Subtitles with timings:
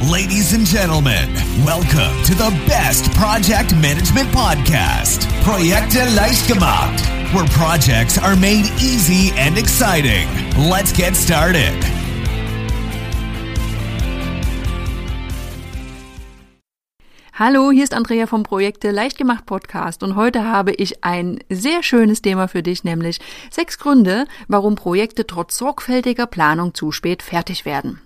[0.00, 1.28] Ladies and gentlemen,
[1.66, 7.02] welcome to the best project management podcast, Projekte leicht gemacht,
[7.34, 10.28] where projects are made easy and exciting.
[10.56, 11.74] Let's get started.
[17.32, 22.22] Hallo, hier ist Andrea vom Projekte Leichtgemacht Podcast und heute habe ich ein sehr schönes
[22.22, 23.18] Thema für dich, nämlich
[23.50, 28.00] sechs Gründe, warum Projekte trotz sorgfältiger Planung zu spät fertig werden.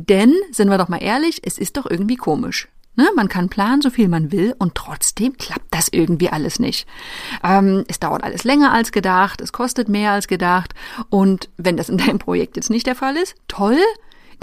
[0.00, 2.68] Denn, sind wir doch mal ehrlich, es ist doch irgendwie komisch.
[2.94, 3.08] Ne?
[3.16, 6.86] Man kann planen, so viel man will, und trotzdem klappt das irgendwie alles nicht.
[7.42, 10.72] Ähm, es dauert alles länger als gedacht, es kostet mehr als gedacht,
[11.10, 13.80] und wenn das in deinem Projekt jetzt nicht der Fall ist, toll,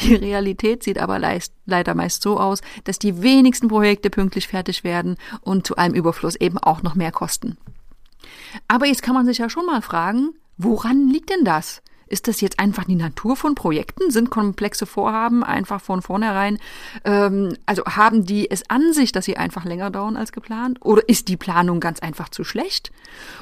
[0.01, 1.19] die Realität sieht aber
[1.65, 6.35] leider meist so aus, dass die wenigsten Projekte pünktlich fertig werden und zu einem Überfluss
[6.35, 7.57] eben auch noch mehr kosten.
[8.67, 11.81] Aber jetzt kann man sich ja schon mal fragen, woran liegt denn das?
[12.07, 14.11] Ist das jetzt einfach die Natur von Projekten?
[14.11, 16.59] Sind komplexe Vorhaben einfach von vornherein,
[17.03, 20.79] ähm, also haben die es an sich, dass sie einfach länger dauern als geplant?
[20.81, 22.91] Oder ist die Planung ganz einfach zu schlecht?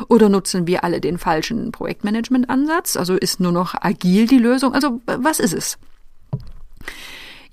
[0.08, 2.96] Oder nutzen wir alle den falschen Projektmanagement-Ansatz?
[2.96, 4.74] Also ist nur noch agil die Lösung?
[4.74, 5.78] Also was ist es?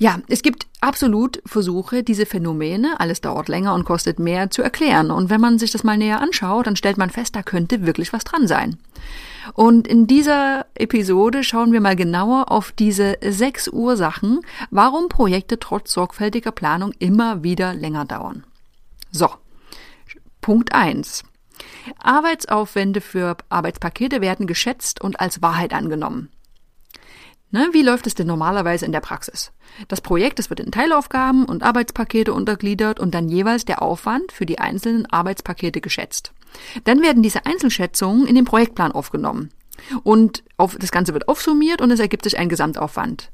[0.03, 5.11] Ja, es gibt absolut Versuche, diese Phänomene, alles dauert länger und kostet mehr, zu erklären.
[5.11, 8.15] Und wenn man sich das mal näher anschaut, dann stellt man fest, da könnte wirklich
[8.15, 8.79] was dran sein.
[9.53, 14.41] Und in dieser Episode schauen wir mal genauer auf diese sechs Ursachen,
[14.71, 18.45] warum Projekte trotz sorgfältiger Planung immer wieder länger dauern.
[19.13, 19.29] So,
[20.41, 21.25] Punkt eins:
[21.99, 26.31] Arbeitsaufwände für Arbeitspakete werden geschätzt und als Wahrheit angenommen.
[27.53, 29.51] Ne, wie läuft es denn normalerweise in der Praxis?
[29.89, 34.47] Das Projekt, das wird in Teilaufgaben und Arbeitspakete untergliedert und dann jeweils der Aufwand für
[34.47, 36.33] die einzelnen Arbeitspakete geschätzt.
[36.85, 39.51] Dann werden diese Einzelschätzungen in den Projektplan aufgenommen.
[40.05, 43.31] Und auf, das Ganze wird aufsummiert und es ergibt sich ein Gesamtaufwand.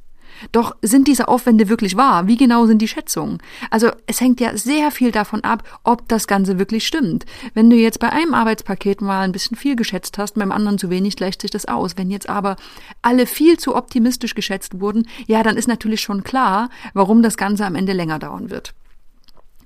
[0.53, 2.27] Doch sind diese Aufwände wirklich wahr?
[2.27, 3.39] Wie genau sind die Schätzungen?
[3.71, 7.27] Also es hängt ja sehr viel davon ab, ob das Ganze wirklich stimmt.
[7.55, 10.91] Wenn du jetzt bei einem Arbeitspaket mal ein bisschen viel geschätzt hast, beim anderen zu
[10.91, 11.97] wenig, gleicht sich das aus.
[11.97, 12.57] Wenn jetzt aber
[13.03, 17.65] alle viel zu optimistisch geschätzt wurden, ja, dann ist natürlich schon klar, warum das Ganze
[17.65, 18.75] am Ende länger dauern wird.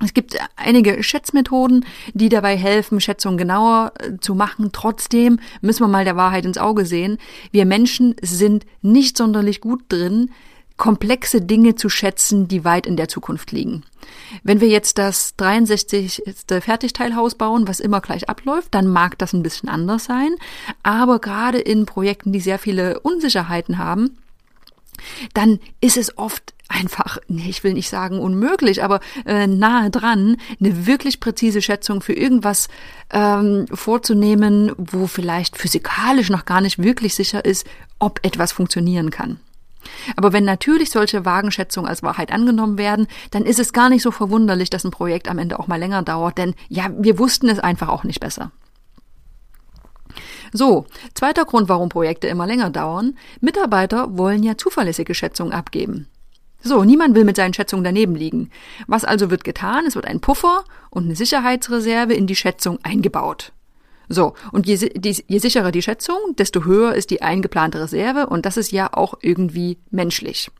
[0.02, 1.84] Es gibt einige Schätzmethoden,
[2.14, 4.70] die dabei helfen, Schätzungen genauer äh, zu machen.
[4.72, 7.18] Trotzdem müssen wir mal der Wahrheit ins Auge sehen.
[7.52, 10.30] Wir Menschen sind nicht sonderlich gut drin,
[10.80, 13.84] komplexe Dinge zu schätzen, die weit in der Zukunft liegen.
[14.42, 16.22] Wenn wir jetzt das 63.
[16.60, 20.34] Fertigteilhaus bauen, was immer gleich abläuft, dann mag das ein bisschen anders sein.
[20.82, 24.16] Aber gerade in Projekten, die sehr viele Unsicherheiten haben,
[25.34, 30.86] dann ist es oft einfach, ich will nicht sagen unmöglich, aber äh, nahe dran, eine
[30.86, 32.68] wirklich präzise Schätzung für irgendwas
[33.10, 37.66] ähm, vorzunehmen, wo vielleicht physikalisch noch gar nicht wirklich sicher ist,
[37.98, 39.40] ob etwas funktionieren kann.
[40.16, 44.10] Aber wenn natürlich solche Wagenschätzungen als Wahrheit angenommen werden, dann ist es gar nicht so
[44.10, 47.58] verwunderlich, dass ein Projekt am Ende auch mal länger dauert, denn ja, wir wussten es
[47.58, 48.52] einfach auch nicht besser.
[50.52, 53.16] So, zweiter Grund, warum Projekte immer länger dauern.
[53.40, 56.08] Mitarbeiter wollen ja zuverlässige Schätzungen abgeben.
[56.62, 58.50] So, niemand will mit seinen Schätzungen daneben liegen.
[58.86, 59.86] Was also wird getan?
[59.86, 63.52] Es wird ein Puffer und eine Sicherheitsreserve in die Schätzung eingebaut.
[64.12, 68.44] So, und je, die, je sicherer die Schätzung, desto höher ist die eingeplante Reserve und
[68.44, 70.50] das ist ja auch irgendwie menschlich.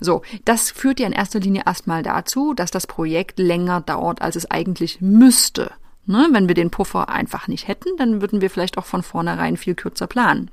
[0.00, 4.34] So, das führt ja in erster Linie erstmal dazu, dass das Projekt länger dauert, als
[4.34, 5.70] es eigentlich müsste.
[6.06, 6.26] Ne?
[6.32, 9.76] Wenn wir den Puffer einfach nicht hätten, dann würden wir vielleicht auch von vornherein viel
[9.76, 10.50] kürzer planen.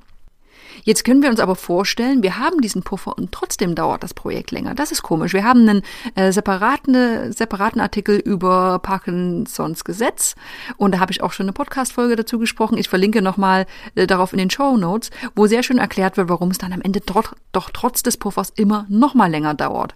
[0.84, 4.50] Jetzt können wir uns aber vorstellen, wir haben diesen Puffer und trotzdem dauert das Projekt
[4.50, 4.74] länger.
[4.74, 5.32] Das ist komisch.
[5.32, 5.82] Wir haben einen
[6.14, 10.34] äh, separaten, separaten Artikel über Parkinsons Gesetz
[10.76, 12.78] und da habe ich auch schon eine Podcast-Folge dazu gesprochen.
[12.78, 16.50] Ich verlinke nochmal äh, darauf in den Show Notes, wo sehr schön erklärt wird, warum
[16.50, 19.94] es dann am Ende doch, doch trotz des Puffers immer noch mal länger dauert.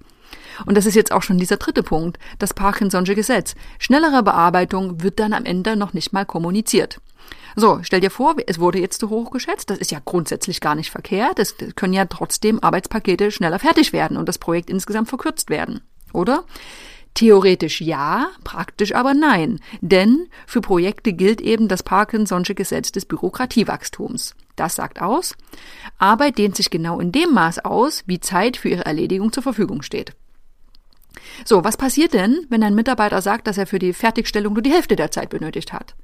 [0.66, 3.54] Und das ist jetzt auch schon dieser dritte Punkt, das Parkinson'sche Gesetz.
[3.78, 7.00] Schnellere Bearbeitung wird dann am Ende noch nicht mal kommuniziert.
[7.56, 9.70] So, stell dir vor, es wurde jetzt zu hoch geschätzt.
[9.70, 11.38] Das ist ja grundsätzlich gar nicht verkehrt.
[11.38, 15.80] Es können ja trotzdem Arbeitspakete schneller fertig werden und das Projekt insgesamt verkürzt werden.
[16.12, 16.44] Oder?
[17.14, 19.60] Theoretisch ja, praktisch aber nein.
[19.80, 24.36] Denn für Projekte gilt eben das Parkinson'sche Gesetz des Bürokratiewachstums.
[24.54, 25.34] Das sagt aus,
[25.98, 29.82] Arbeit dehnt sich genau in dem Maß aus, wie Zeit für ihre Erledigung zur Verfügung
[29.82, 30.12] steht.
[31.44, 34.72] So, was passiert denn, wenn ein Mitarbeiter sagt, dass er für die Fertigstellung nur die
[34.72, 35.94] Hälfte der Zeit benötigt hat?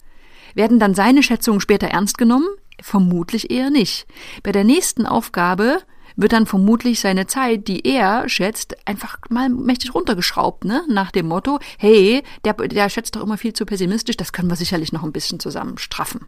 [0.55, 2.49] Werden dann seine Schätzungen später ernst genommen?
[2.81, 4.07] Vermutlich eher nicht.
[4.43, 5.83] Bei der nächsten Aufgabe
[6.17, 10.83] wird dann vermutlich seine Zeit, die er schätzt, einfach mal mächtig runtergeschraubt, ne?
[10.89, 14.57] Nach dem Motto, hey, der, der schätzt doch immer viel zu pessimistisch, das können wir
[14.57, 16.27] sicherlich noch ein bisschen zusammen straffen.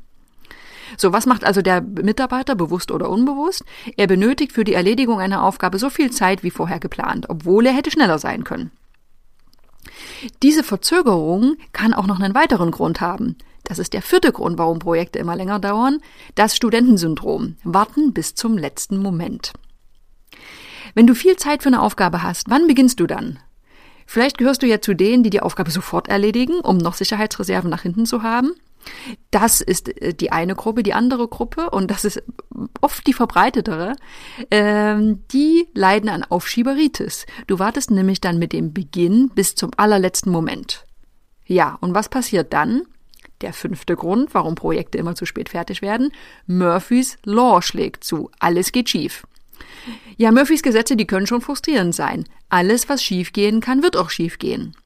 [0.96, 3.64] So, was macht also der Mitarbeiter, bewusst oder unbewusst?
[3.96, 7.72] Er benötigt für die Erledigung einer Aufgabe so viel Zeit wie vorher geplant, obwohl er
[7.72, 8.70] hätte schneller sein können.
[10.42, 13.36] Diese Verzögerung kann auch noch einen weiteren Grund haben.
[13.64, 15.98] Das ist der vierte Grund, warum Projekte immer länger dauern.
[16.34, 17.56] Das Studentensyndrom.
[17.64, 19.52] Warten bis zum letzten Moment.
[20.94, 23.38] Wenn du viel Zeit für eine Aufgabe hast, wann beginnst du dann?
[24.06, 27.82] Vielleicht gehörst du ja zu denen, die die Aufgabe sofort erledigen, um noch Sicherheitsreserven nach
[27.82, 28.52] hinten zu haben.
[29.30, 32.22] Das ist äh, die eine Gruppe, die andere Gruppe, und das ist
[32.80, 33.96] oft die verbreitetere,
[34.50, 37.26] ähm, die leiden an Aufschieberitis.
[37.46, 40.84] Du wartest nämlich dann mit dem Beginn bis zum allerletzten Moment.
[41.46, 42.82] Ja, und was passiert dann?
[43.40, 46.12] Der fünfte Grund, warum Projekte immer zu spät fertig werden,
[46.46, 48.30] Murphys Law schlägt zu.
[48.40, 49.26] Alles geht schief.
[50.16, 52.24] Ja, Murphys Gesetze, die können schon frustrierend sein.
[52.48, 54.76] Alles, was schiefgehen kann, wird auch schiefgehen.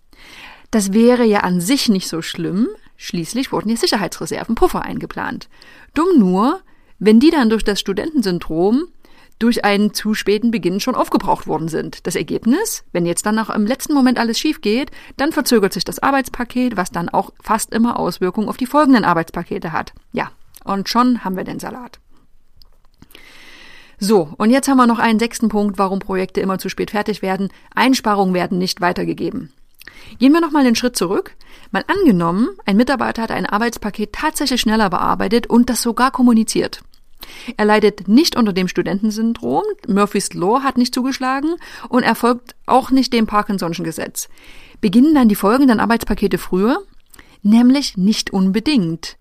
[0.71, 2.69] Das wäre ja an sich nicht so schlimm,
[3.03, 5.49] Schließlich wurden hier Sicherheitsreserven, Puffer eingeplant.
[5.93, 6.61] Dumm nur,
[7.01, 8.85] wenn die dann durch das Studentensyndrom
[9.41, 12.07] durch einen zu späten Beginn schon aufgebraucht worden sind.
[12.07, 15.83] Das Ergebnis, wenn jetzt dann noch im letzten Moment alles schief geht, dann verzögert sich
[15.83, 19.95] das Arbeitspaket, was dann auch fast immer Auswirkungen auf die folgenden Arbeitspakete hat.
[20.13, 20.31] Ja,
[20.63, 21.99] und schon haben wir den Salat.
[23.99, 27.21] So, und jetzt haben wir noch einen sechsten Punkt, warum Projekte immer zu spät fertig
[27.21, 27.49] werden.
[27.75, 29.53] Einsparungen werden nicht weitergegeben.
[30.19, 31.37] Gehen wir nochmal einen Schritt zurück.
[31.71, 36.83] Mal angenommen, ein Mitarbeiter hat ein Arbeitspaket tatsächlich schneller bearbeitet und das sogar kommuniziert.
[37.57, 41.55] Er leidet nicht unter dem Studentensyndrom, Murphy's Law hat nicht zugeschlagen
[41.89, 44.29] und er folgt auch nicht dem Parkinson'schen Gesetz.
[44.81, 46.83] Beginnen dann die folgenden Arbeitspakete früher?
[47.43, 49.17] Nämlich nicht unbedingt.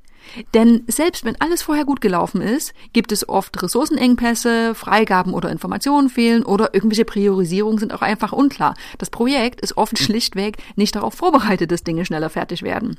[0.53, 6.09] Denn selbst wenn alles vorher gut gelaufen ist, gibt es oft Ressourcenengpässe, Freigaben oder Informationen
[6.09, 8.75] fehlen oder irgendwelche Priorisierungen sind auch einfach unklar.
[8.97, 12.97] Das Projekt ist oft schlichtweg nicht darauf vorbereitet, dass Dinge schneller fertig werden.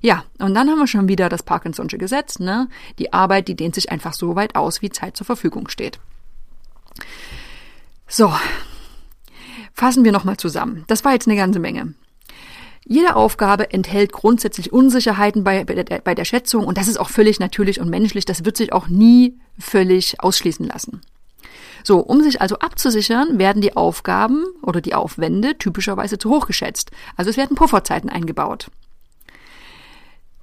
[0.00, 2.68] Ja, und dann haben wir schon wieder das Parkinson'sche Gesetz, ne?
[2.98, 5.98] Die Arbeit, die dehnt sich einfach so weit aus, wie Zeit zur Verfügung steht.
[8.06, 8.32] So.
[9.74, 10.84] Fassen wir nochmal zusammen.
[10.86, 11.94] Das war jetzt eine ganze Menge.
[12.90, 17.80] Jede Aufgabe enthält grundsätzlich Unsicherheiten bei, bei, der, Schätzung und das ist auch völlig natürlich
[17.80, 18.24] und menschlich.
[18.24, 21.02] Das wird sich auch nie völlig ausschließen lassen.
[21.84, 26.90] So, um sich also abzusichern, werden die Aufgaben oder die Aufwände typischerweise zu hoch geschätzt.
[27.14, 28.70] Also es werden Pufferzeiten eingebaut.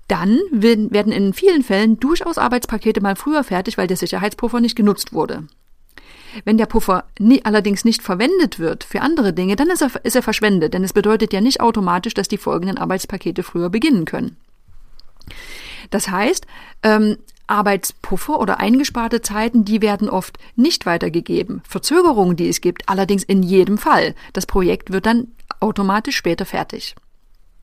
[0.08, 5.14] Dann werden in vielen Fällen durchaus Arbeitspakete mal früher fertig, weil der Sicherheitspuffer nicht genutzt
[5.14, 5.48] wurde.
[6.44, 10.16] Wenn der Puffer nie, allerdings nicht verwendet wird für andere Dinge, dann ist er, ist
[10.16, 14.38] er verschwendet, denn es bedeutet ja nicht automatisch, dass die folgenden Arbeitspakete früher beginnen können.
[15.90, 16.46] Das heißt,
[16.84, 17.18] ähm,
[17.48, 21.62] Arbeitspuffer oder eingesparte Zeiten, die werden oft nicht weitergegeben.
[21.68, 24.16] Verzögerungen, die es gibt, allerdings in jedem Fall.
[24.34, 25.28] Das Projekt wird dann
[25.60, 26.96] automatisch später fertig.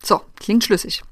[0.03, 1.03] So, klingt schlüssig.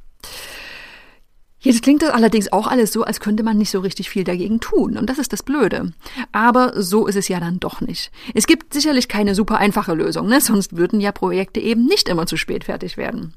[1.62, 4.60] Jetzt klingt das allerdings auch alles so, als könnte man nicht so richtig viel dagegen
[4.60, 4.96] tun.
[4.96, 5.92] Und das ist das Blöde.
[6.32, 8.10] Aber so ist es ja dann doch nicht.
[8.34, 10.40] Es gibt sicherlich keine super einfache Lösung, ne?
[10.40, 13.34] sonst würden ja Projekte eben nicht immer zu spät fertig werden.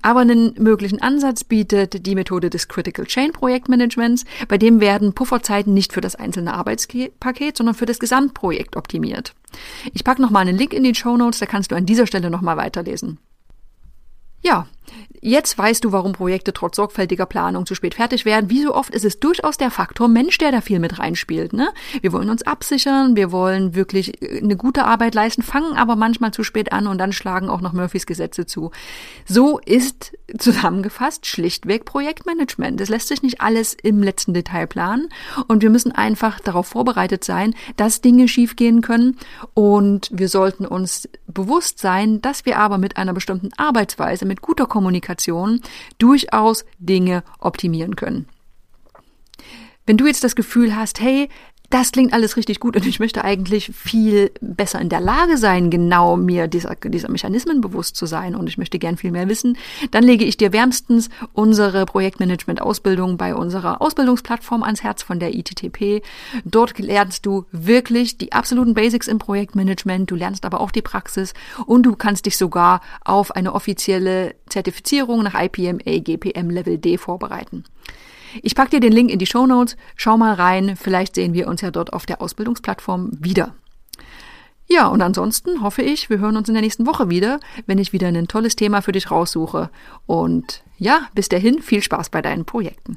[0.00, 5.74] Aber einen möglichen Ansatz bietet die Methode des Critical Chain Projektmanagements, bei dem werden Pufferzeiten
[5.74, 9.34] nicht für das einzelne Arbeitspaket, sondern für das Gesamtprojekt optimiert.
[9.92, 12.30] Ich packe nochmal einen Link in die Show Notes, da kannst du an dieser Stelle
[12.30, 13.18] nochmal weiterlesen.
[14.42, 14.66] Ja,
[15.24, 18.50] Jetzt weißt du, warum Projekte trotz sorgfältiger Planung zu spät fertig werden.
[18.50, 21.52] Wie so oft ist es durchaus der Faktor Mensch, der da viel mit reinspielt.
[21.52, 21.68] Ne?
[22.00, 26.32] Wir wollen uns absichern, wir wollen wirklich äh, eine gute Arbeit leisten, fangen aber manchmal
[26.32, 28.72] zu spät an und dann schlagen auch noch Murphys Gesetze zu.
[29.24, 32.80] So ist zusammengefasst schlichtweg Projektmanagement.
[32.80, 35.08] Es lässt sich nicht alles im letzten Detail planen
[35.46, 39.18] und wir müssen einfach darauf vorbereitet sein, dass Dinge schiefgehen können
[39.54, 44.66] und wir sollten uns bewusst sein, dass wir aber mit einer bestimmten Arbeitsweise, mit guter
[44.66, 45.60] Kommunikation
[45.98, 48.28] durchaus Dinge optimieren können.
[49.86, 51.28] Wenn du jetzt das Gefühl hast, hey,
[51.72, 55.70] das klingt alles richtig gut und ich möchte eigentlich viel besser in der Lage sein,
[55.70, 59.56] genau mir dieser, dieser Mechanismen bewusst zu sein und ich möchte gern viel mehr wissen,
[59.90, 66.02] dann lege ich dir wärmstens unsere Projektmanagement-Ausbildung bei unserer Ausbildungsplattform ans Herz von der ITTP.
[66.44, 71.32] Dort lernst du wirklich die absoluten Basics im Projektmanagement, du lernst aber auch die Praxis
[71.64, 77.64] und du kannst dich sogar auf eine offizielle Zertifizierung nach IPMA GPM Level D vorbereiten.
[78.42, 79.76] Ich packe dir den Link in die Show Notes.
[79.96, 80.76] Schau mal rein.
[80.76, 83.54] Vielleicht sehen wir uns ja dort auf der Ausbildungsplattform wieder.
[84.66, 87.92] Ja, und ansonsten hoffe ich, wir hören uns in der nächsten Woche wieder, wenn ich
[87.92, 89.70] wieder ein tolles Thema für dich raussuche.
[90.06, 92.96] Und ja, bis dahin viel Spaß bei deinen Projekten.